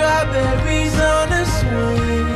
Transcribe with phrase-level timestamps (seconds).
[0.00, 2.28] strawberries on a swing.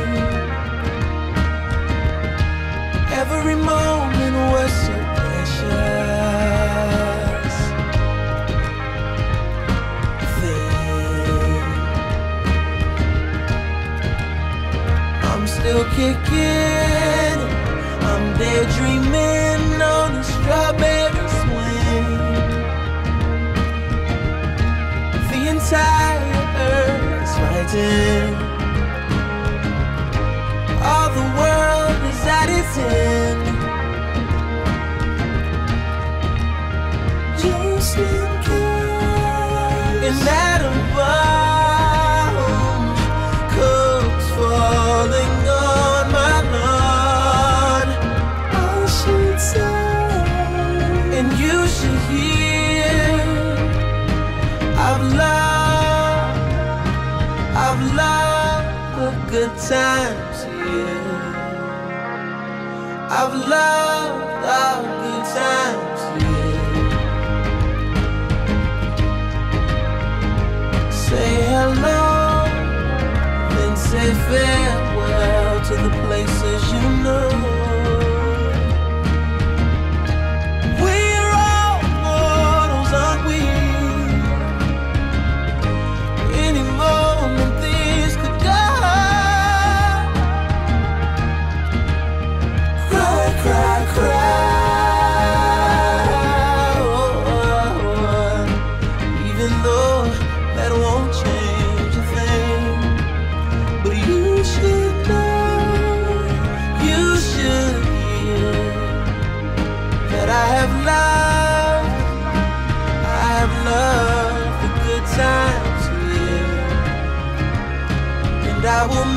[3.21, 5.65] Every moment was so precious.
[10.41, 11.63] Then
[15.23, 17.39] I'm still kicking.
[18.09, 22.19] I'm daydreaming on a strawberry swing.
[25.31, 26.34] The entire
[27.73, 28.54] earth
[63.47, 63.94] I've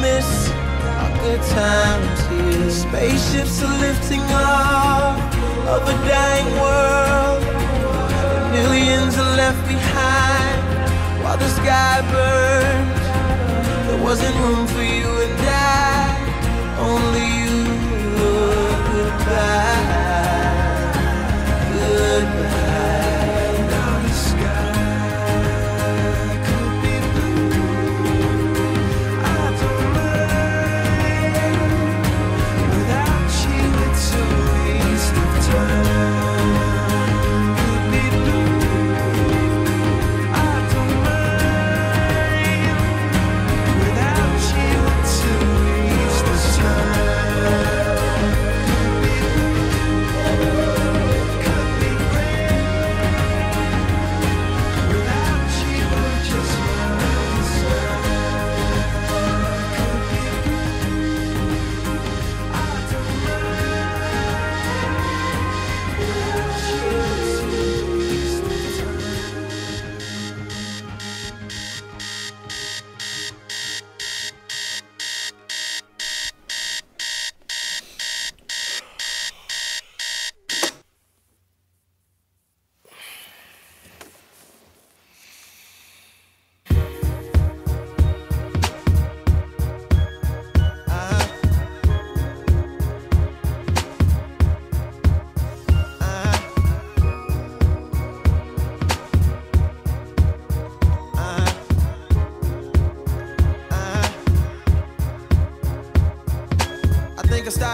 [0.00, 0.50] miss
[1.00, 2.70] our good times here.
[2.70, 5.18] Spaceships are lifting off
[5.74, 7.42] of a dying world.
[8.52, 10.58] Millions are left behind
[11.22, 13.06] while the sky burns.
[13.88, 17.47] There wasn't room for you and I, only you.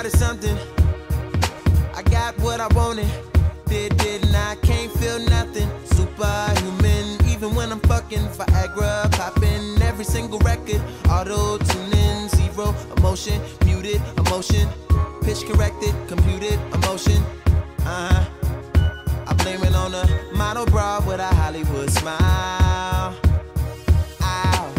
[0.09, 0.59] Started something.
[1.95, 3.09] I got what I wanted.
[3.67, 4.56] Did, didn't I?
[4.56, 5.69] Can't feel nothing.
[5.87, 10.83] Superhuman, even when I'm fucking Viagra, popping every single record.
[11.09, 14.69] Auto tuning, zero emotion, muted emotion,
[15.23, 17.23] pitch corrected, computed emotion.
[17.81, 18.25] Uh huh.
[19.27, 20.05] I blame it on a
[20.35, 23.17] model bra with a Hollywood smile.
[24.21, 24.75] Ow.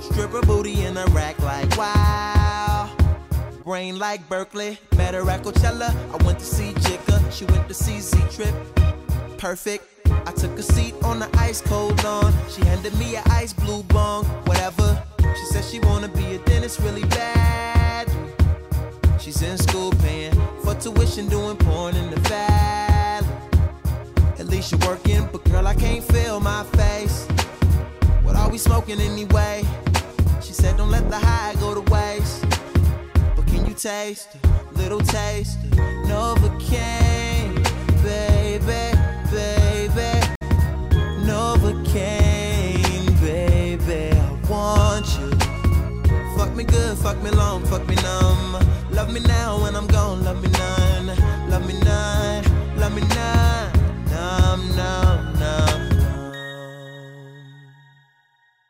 [0.00, 2.35] Stripper booty in a rack like wow.
[3.66, 5.92] Brain like Berkeley, met her at Coachella.
[6.14, 8.54] I went to see Jigga, she went to see Z Trip.
[9.38, 9.84] Perfect.
[10.06, 12.32] I took a seat on the ice cold lawn.
[12.48, 15.02] She handed me a ice blue bong, whatever.
[15.18, 18.08] She said she wanna be a dentist really bad.
[19.18, 23.26] She's in school paying for tuition, doing porn in the valley.
[24.38, 27.26] At least you're working, but girl, I can't feel my face.
[28.22, 29.64] What are we smoking anyway?
[30.40, 32.45] She said, Don't let the high go to waste
[33.76, 34.36] taste,
[34.72, 35.60] little taste,
[36.06, 37.54] Novacane,
[38.02, 38.96] baby,
[39.30, 40.20] baby,
[41.26, 42.80] Novacane,
[43.20, 45.30] baby, I want you.
[46.36, 48.56] Fuck me good, fuck me long, fuck me numb.
[48.92, 51.06] Love me now when I'm gone, love me none,
[51.50, 52.44] love me none,
[52.78, 53.72] love me none,
[54.10, 55.90] numb, numb, numb.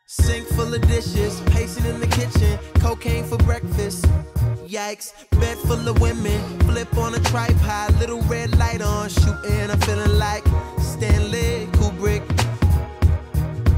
[0.05, 4.05] Sink full of dishes, pacing in the kitchen, cocaine for breakfast.
[4.67, 9.71] Yikes, bed full of women, flip on a tripod, little red light on, shooting.
[9.71, 10.43] I'm feeling like
[10.79, 12.27] Stanley Kubrick.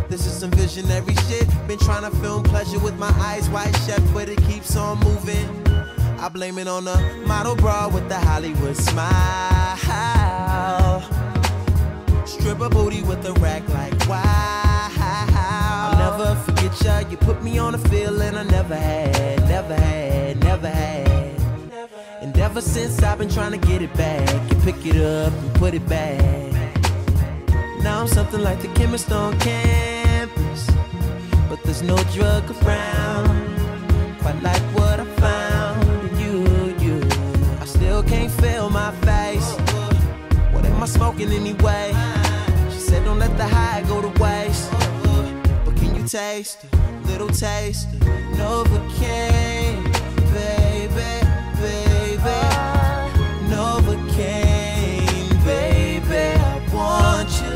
[0.09, 1.47] This is some visionary shit.
[1.67, 5.47] Been trying to film pleasure with my eyes wide shut, but it keeps on moving.
[6.19, 6.97] I blame it on the
[7.27, 9.77] model bra with the Hollywood smile.
[12.25, 14.58] Stripper booty with a rack like wow.
[15.99, 16.99] Never forget ya.
[17.09, 21.09] You put me on a feeling I never had, never had, never had.
[22.21, 25.53] And ever since I've been trying to get it back you pick it up and
[25.55, 26.53] put it back.
[27.83, 30.61] Now I'm something like the chemist on campus,
[31.49, 33.35] but there's no drug around.
[34.21, 36.35] Quite like what I found in you,
[36.85, 36.97] you.
[37.61, 39.49] I still can't feel my face.
[40.53, 41.93] What am I smoking anyway?
[42.71, 44.38] She said don't let the high go to waste.
[46.09, 46.65] Taste
[47.05, 47.87] little taste
[48.33, 49.83] Novacane,
[50.33, 51.21] baby,
[51.61, 52.39] baby,
[53.51, 55.05] Novacane,
[55.45, 56.25] baby.
[56.39, 57.53] I want you.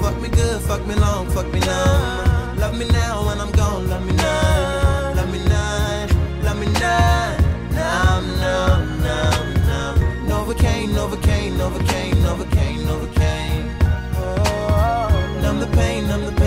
[0.00, 2.56] Fuck me good, fuck me long, fuck me numb.
[2.58, 6.08] Love me now when I'm gone, love me none, love me none,
[6.44, 6.66] love me.
[6.66, 9.98] Numb, numb, numb, numb.
[10.28, 13.74] Novacane, Novacane, Novacane, Novacane, Novacane.
[14.14, 16.39] Oh, numb the pain, numb the pain,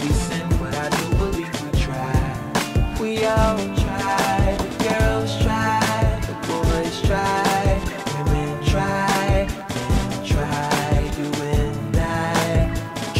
[0.00, 2.96] we sin, but I do believe we try.
[3.00, 4.56] We all try.
[4.62, 5.80] The girls try.
[6.28, 7.80] The boys try.
[8.16, 9.46] Women try.
[9.74, 11.12] Men try.
[11.18, 12.72] You and I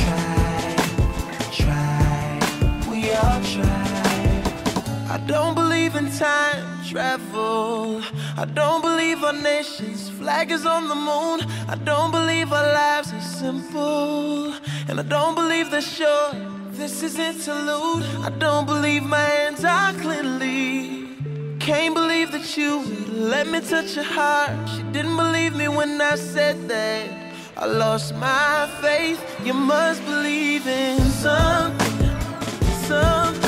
[0.03, 0.77] try.
[1.61, 2.91] Try.
[2.91, 5.15] We all try.
[5.15, 8.03] I don't believe in time travel.
[8.37, 11.41] I don't believe our nation's flag is on the moon.
[11.69, 14.55] I don't believe our lives are simple.
[14.89, 16.44] And I don't believe they're short.
[16.77, 18.05] This is interlude.
[18.25, 21.07] I don't believe my hands are cleanly.
[21.61, 24.69] Can't believe that you let me touch your heart.
[24.71, 27.09] She didn't believe me when I said that.
[27.57, 29.21] I lost my faith.
[29.45, 32.11] You must believe in something,
[32.89, 33.44] something,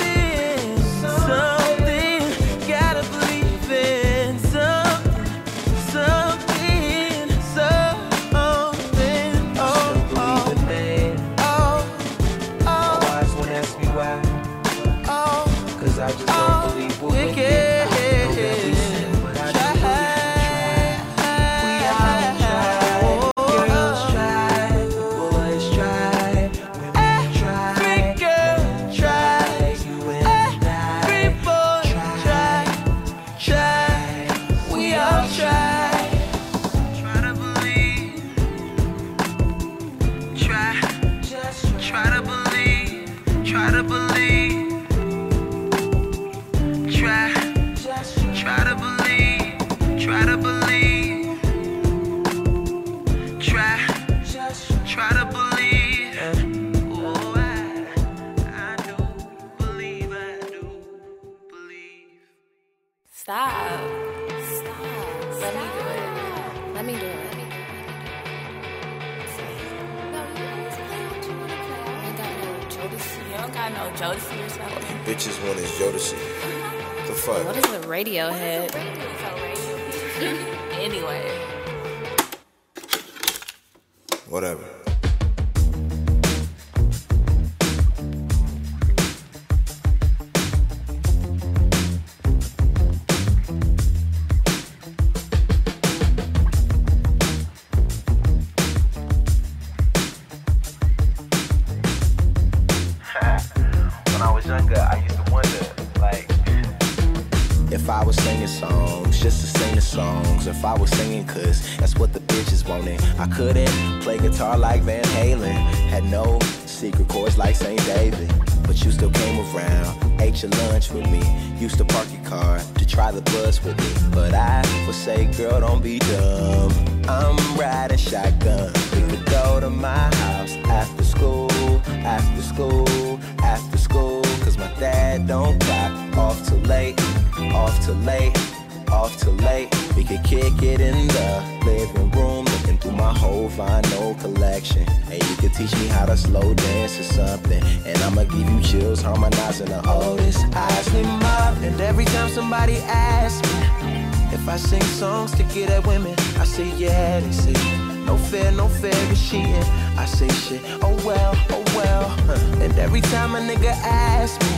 [162.77, 164.55] And every time a nigga asks me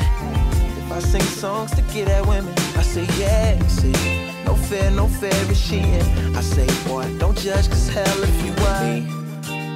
[0.82, 3.64] if I sing songs to get at women, I say yeah.
[3.68, 3.92] Say
[4.44, 6.02] no fair, no fair is cheating.
[6.34, 9.06] I say boy, don't judge, cause hell if you me.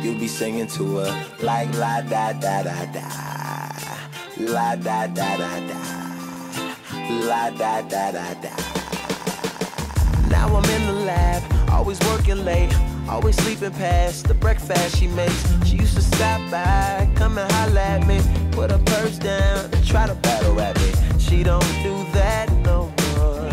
[0.02, 3.06] You be singing to her like la da da da da,
[4.38, 5.80] la da da da da,
[7.28, 8.56] la da da da da.
[10.28, 12.74] Now I'm in the lab, always working late,
[13.08, 15.44] always sleeping past the breakfast she makes.
[15.66, 18.20] She used to stop by, come and holler at me,
[18.52, 20.92] put her purse down and try to battle rap me.
[21.18, 23.50] She don't do that no more,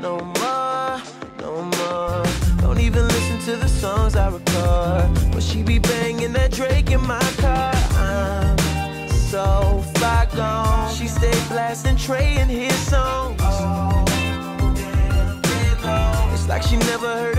[0.00, 1.00] no more,
[1.40, 2.24] no more.
[2.60, 7.00] Don't even listen to the songs I record, but she be banging that Drake in
[7.06, 7.72] my car.
[7.96, 10.92] I'm so far gone.
[10.94, 13.40] She stay blasting Trey and his songs.
[13.42, 14.04] Oh,
[15.84, 16.30] oh.
[16.32, 17.31] It's like she never heard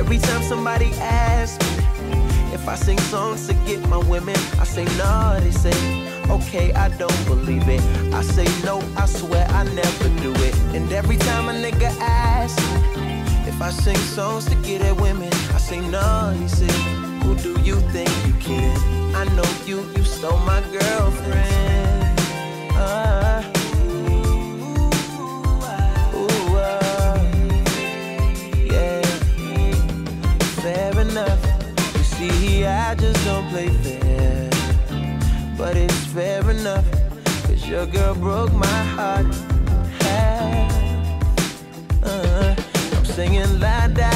[0.00, 1.84] every time somebody asks me
[2.54, 5.38] if I sing songs to get my women, I say no.
[5.40, 5.76] They say,
[6.36, 7.82] okay, I don't believe it.
[8.12, 10.54] I say no, I swear I never do it.
[10.74, 12.78] And every time a nigga asks me
[13.46, 16.34] if I sing songs to get at women, I say no.
[16.40, 16.72] He say,
[17.22, 19.14] who do you think you kidding?
[19.14, 22.20] I know you, you stole my girlfriend.
[22.72, 23.09] Uh,
[37.70, 39.26] Your girl broke my heart.
[42.02, 42.56] Uh,
[42.96, 44.10] I'm singing la da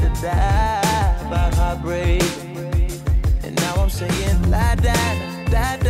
[0.00, 2.22] da da about heartbreak,
[3.42, 4.96] and now I'm singing la da
[5.50, 5.83] da da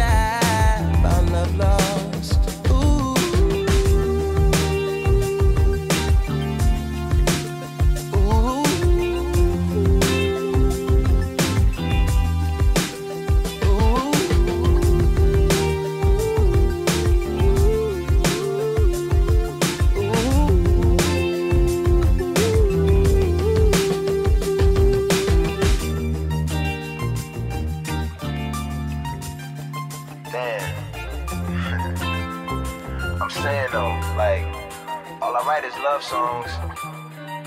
[36.04, 36.50] songs.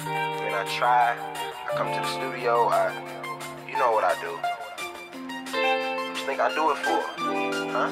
[0.07, 1.15] And I try.
[1.15, 2.67] I come to the studio.
[2.69, 2.91] I,
[3.69, 4.31] you know what I do.
[6.07, 7.01] What you think I do it for?
[7.75, 7.91] Huh?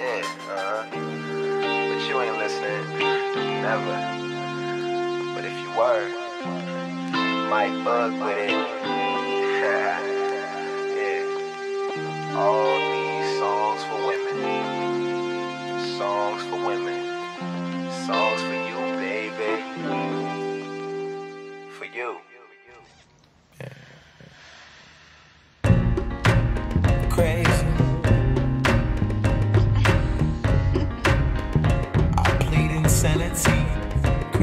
[0.00, 0.26] Yeah.
[0.50, 0.82] Uh huh.
[0.90, 2.84] But you ain't listening.
[3.62, 3.96] Never.
[5.34, 6.04] But if you were,
[7.14, 8.50] you might bug with it.
[9.62, 9.98] yeah.
[12.36, 13.01] All.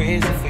[0.10, 0.49] crazy for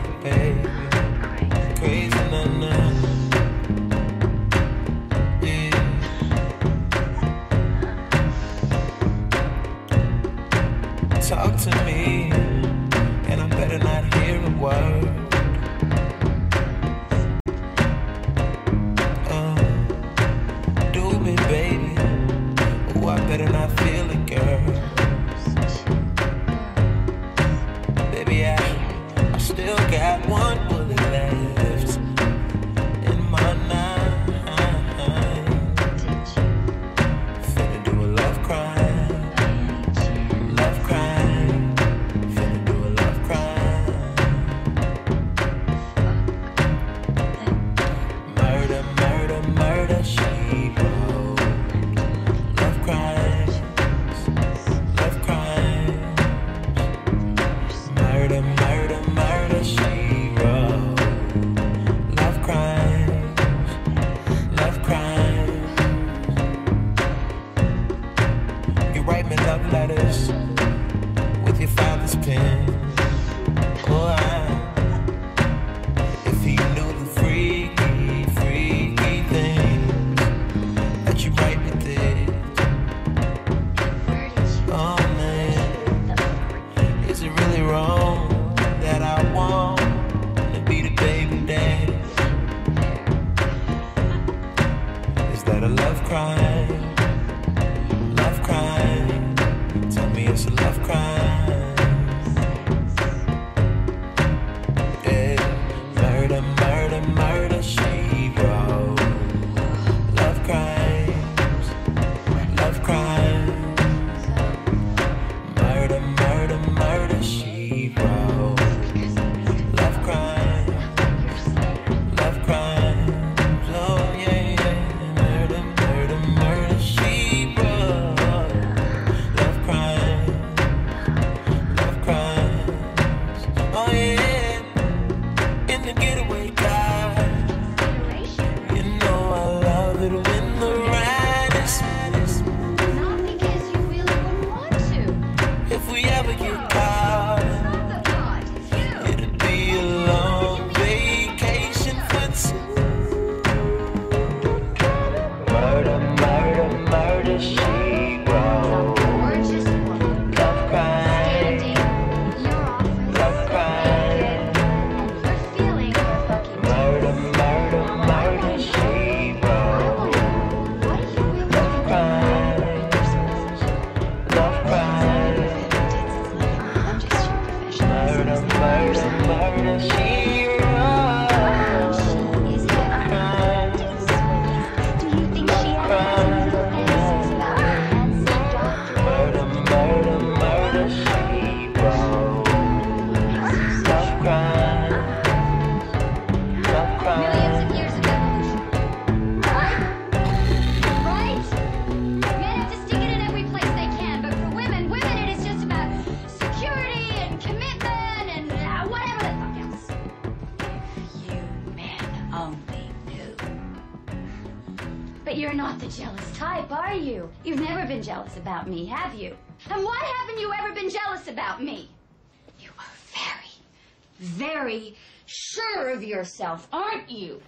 [224.19, 227.41] very sure of yourself, aren't you?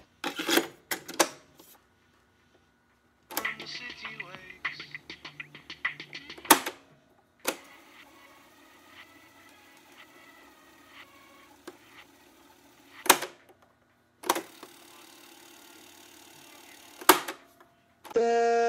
[18.16, 18.61] Uh...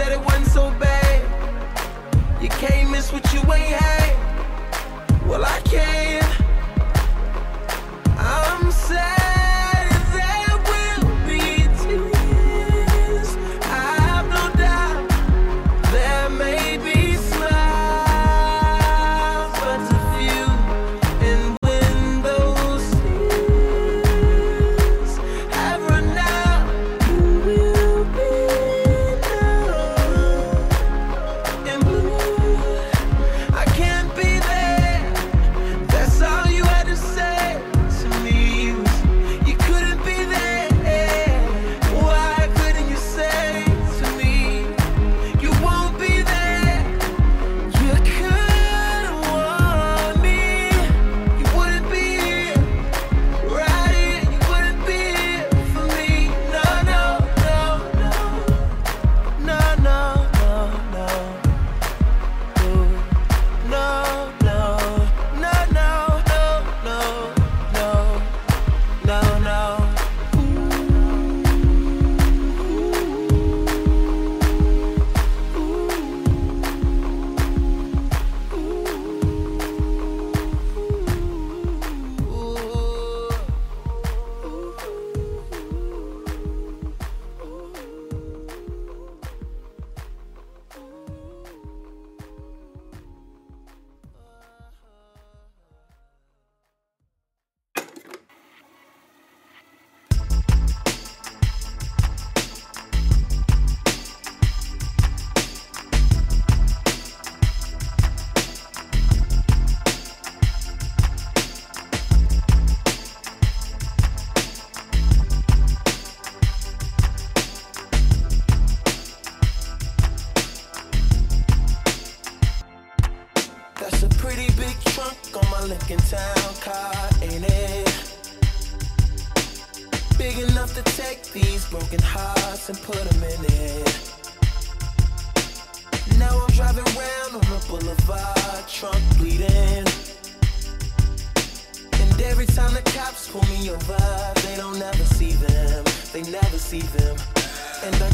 [0.00, 1.18] said it wasn't so bad.
[2.40, 5.26] You can't miss what you ain't had.
[5.28, 5.60] Well, I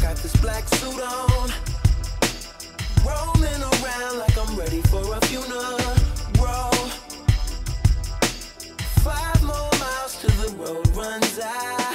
[0.08, 1.50] got this black suit on,
[3.04, 5.78] rolling around like I'm ready for a funeral.
[9.02, 11.85] Five more miles till the road runs out.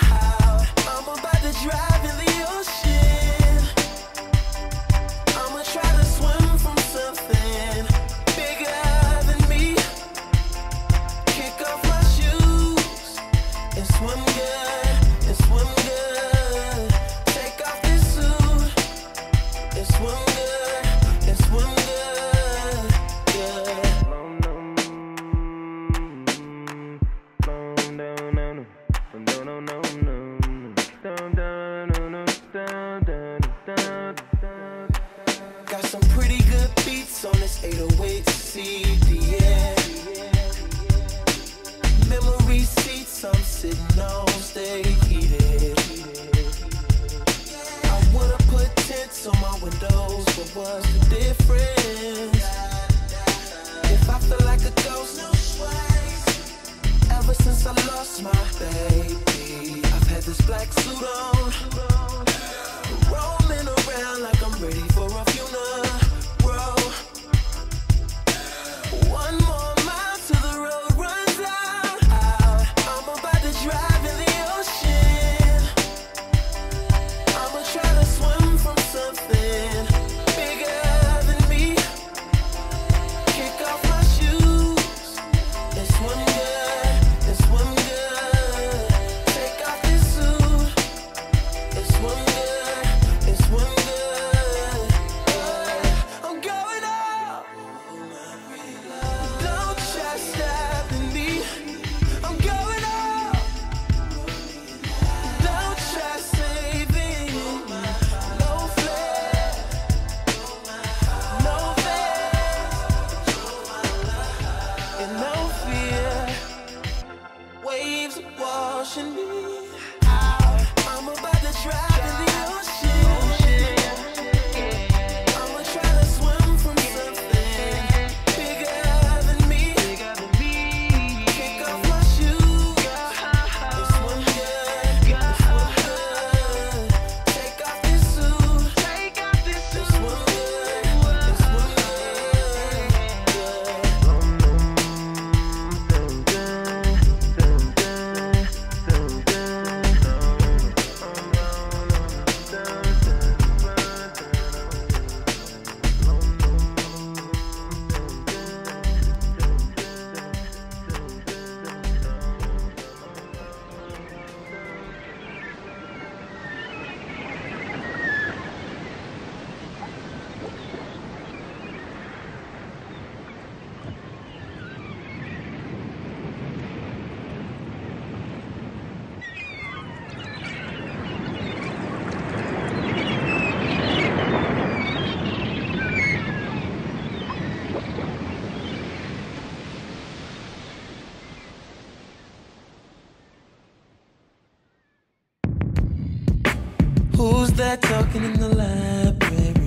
[197.61, 199.57] That talking in the library?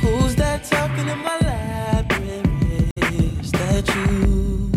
[0.00, 2.90] Who's that talking in my library?
[3.40, 4.72] Is that you?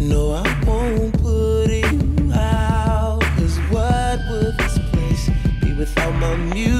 [0.00, 3.22] No, I won't put you out.
[3.36, 6.73] Cause what would this place be without my muse?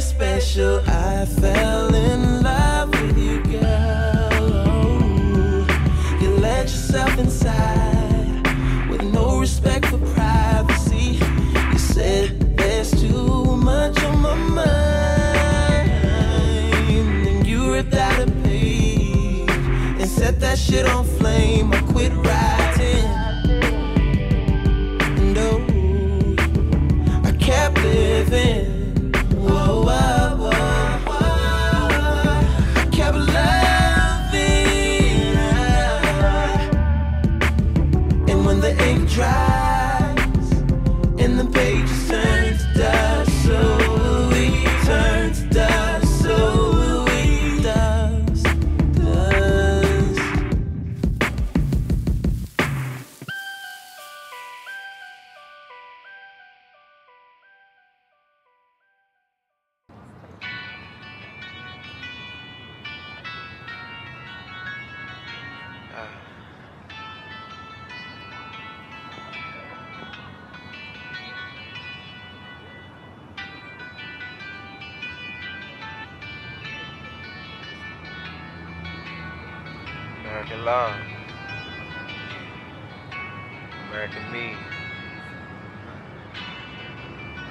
[0.00, 0.80] Special.
[0.86, 4.38] I fell in love with you, girl.
[4.68, 5.66] Oh,
[6.20, 8.42] you let yourself inside
[8.88, 11.18] with no respect for privacy.
[11.72, 15.90] You said there's too much on my mind.
[16.88, 21.72] And you ripped out a page and set that shit on flame.
[21.74, 23.04] I quit writing.
[25.20, 25.60] And oh,
[27.24, 28.65] I kept living.
[80.36, 80.94] American love.
[83.88, 84.54] American me.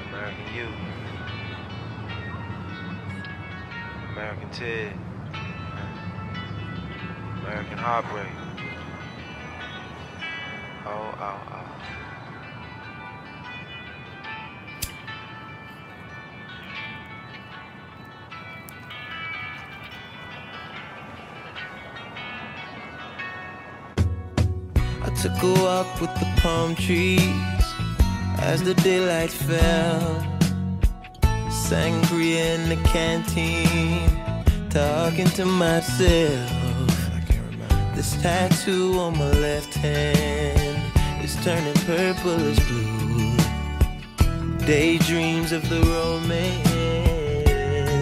[0.08, 0.67] American you.
[4.12, 4.93] American Ted.
[7.39, 8.28] American heartbreak.
[10.86, 12.05] Oh, oh, oh.
[25.46, 27.66] A walk with the palm trees
[28.40, 30.24] as the daylight fell.
[31.50, 34.10] Sangria in the canteen,
[34.70, 36.52] talking to myself.
[37.96, 43.38] This tattoo on my left hand is turning purple as blue.
[44.66, 46.68] Daydreams of the romance,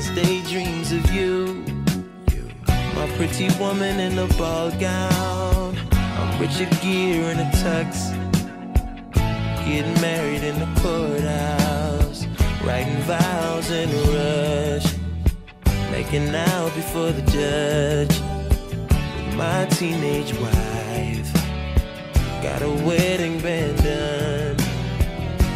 [0.10, 1.64] daydreams of you.
[2.96, 5.33] My pretty woman in a ball gown.
[6.44, 8.12] I'm Richard Gere in a tux.
[9.66, 12.28] Getting married in the courthouse.
[12.66, 14.94] Writing vows in a rush.
[15.90, 18.20] Making out before the judge.
[19.26, 21.34] With my teenage wife.
[22.44, 24.58] Got a wedding band done.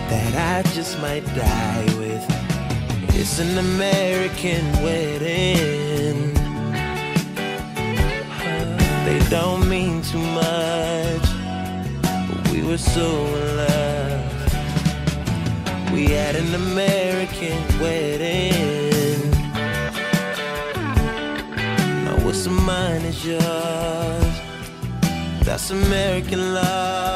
[0.08, 2.26] That I just might die with.
[3.14, 6.37] It's an American wedding.
[9.30, 11.28] Don't mean too much,
[12.02, 14.32] but we were so in love.
[15.92, 19.32] We had an American wedding.
[22.06, 24.34] Now what's mine is yours.
[25.44, 27.08] That's American law.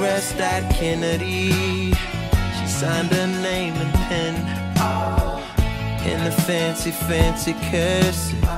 [0.00, 1.92] rest at Kennedy.
[1.92, 4.34] She signed her name and pen
[6.06, 8.57] in the fancy, fancy cursive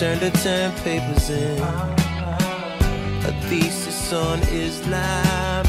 [0.00, 1.60] turned her term papers in.
[1.60, 5.66] A thesis on Islam,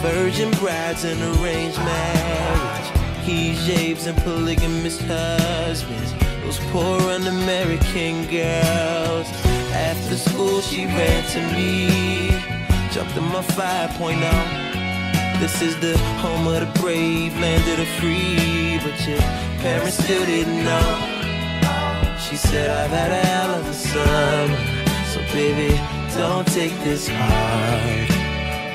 [0.00, 2.88] virgin brides and arranged marriage,
[3.26, 6.14] hijabs and polygamous husbands.
[6.44, 9.28] Those poor un-American girls.
[9.74, 12.30] After school, she ran to me,
[12.90, 15.40] jumped in my 5.0.
[15.40, 19.20] This is the home of the brave, land of the free, but your
[19.60, 21.17] parents still didn't know.
[22.28, 24.58] She said I've had a hell of a summer,
[25.06, 25.74] so baby,
[26.14, 28.08] don't take this hard.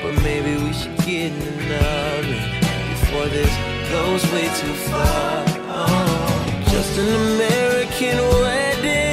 [0.02, 2.34] But maybe we should get in another
[2.90, 3.54] before this
[3.92, 5.44] goes way too far.
[5.68, 9.03] Oh, just an American wedding.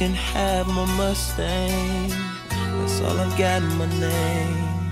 [0.00, 2.08] Can have my Mustang.
[2.48, 4.90] That's all I got in my name.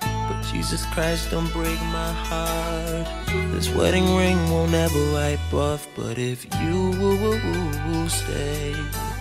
[0.00, 3.08] But Jesus Christ, don't break my heart.
[3.54, 5.88] This wedding ring won't ever wipe off.
[5.96, 6.92] But if you
[8.10, 8.74] stay,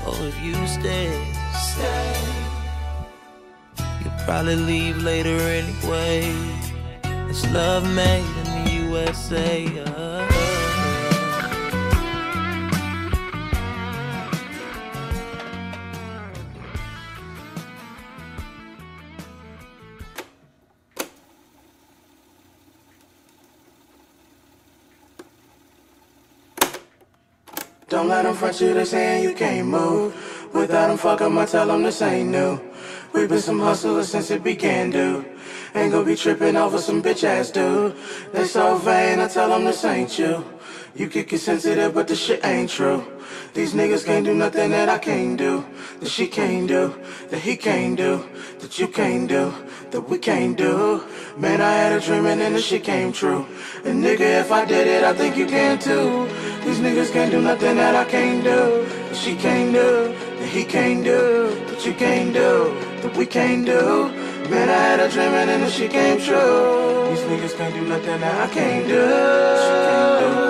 [0.06, 1.08] oh, if you stay,
[1.56, 2.20] stay,
[4.02, 6.36] you'll probably leave later anyway.
[7.30, 9.84] It's love made in the USA.
[9.86, 9.97] Uh.
[27.98, 30.14] Don't let them front you, they saying you can't move.
[30.54, 32.60] Without them, fuck 'em, I tell them this ain't new.
[33.12, 35.26] we been some hustlers since it began, dude.
[35.74, 37.96] Ain't gonna be tripping over some bitch ass dude.
[38.34, 40.46] They so vain, I tell them this ain't you.
[40.96, 43.04] You get get sensitive, but the shit ain't true.
[43.56, 45.66] These niggas can't do nothing that I can't do.
[46.00, 46.94] That she can't do,
[47.32, 48.24] that he can't do,
[48.60, 49.52] that you can't do,
[49.90, 51.02] that we can't do.
[51.36, 53.48] Man, I had a dream and then the shit came true.
[53.86, 56.28] And nigga, if I did it, I think you can too.
[56.68, 58.84] These niggas can't do nothing that I can't do.
[59.08, 63.66] That she can't do, that he can't do, that you can't do, that we can't
[63.66, 64.10] do.
[64.50, 67.08] Man, I had a dream and then the shit came true.
[67.10, 69.02] These niggas can't do nothing that I can't do.
[69.64, 70.47] She can't do,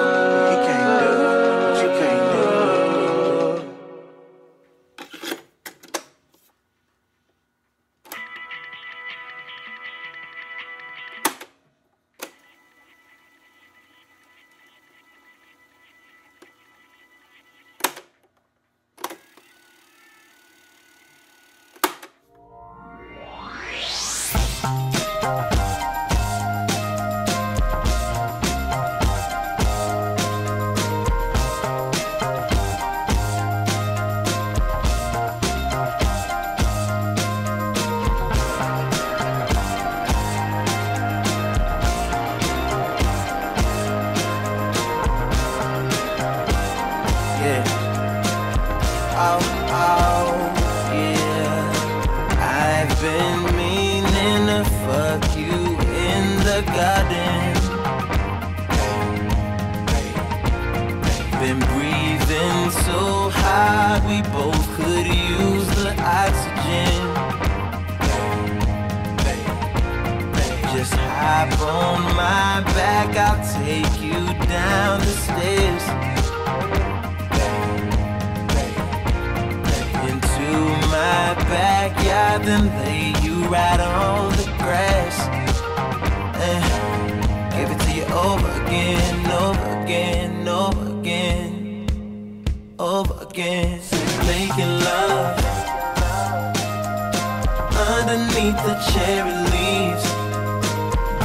[98.07, 100.05] underneath the cherry leaves,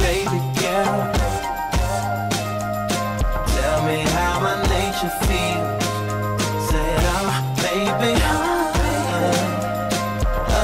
[0.02, 0.98] baby girl.
[3.54, 5.84] Tell me how my nature feels.
[6.68, 7.30] Said, oh,
[7.62, 8.80] baby, uh,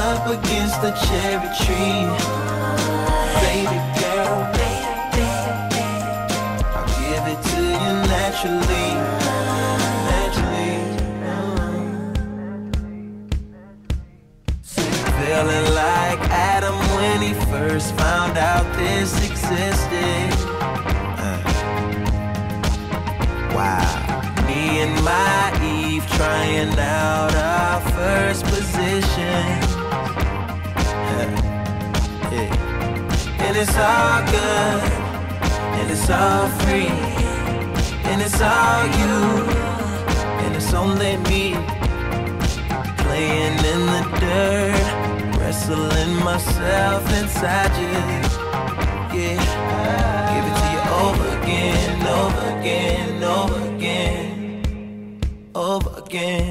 [0.03, 2.03] up against the cherry tree,
[26.59, 29.45] trying out our first position.
[32.31, 32.55] Yeah.
[33.45, 34.83] And it's all good,
[35.79, 36.91] and it's all free,
[38.09, 39.45] and it's all you,
[40.43, 41.55] and it's only me
[43.03, 44.87] playing in the dirt,
[45.39, 47.87] wrestling myself inside you.
[49.17, 49.39] Yeah,
[50.33, 55.21] give it to you over again, over again, over again,
[55.55, 56.48] over again.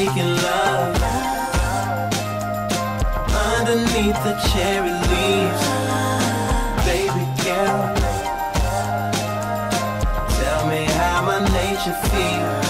[0.00, 0.96] Making love
[3.52, 5.64] underneath the cherry leaves,
[6.88, 7.80] baby girl.
[10.40, 12.66] Tell me how my nature feels.